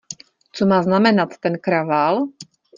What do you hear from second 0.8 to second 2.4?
znamenat ten kravál?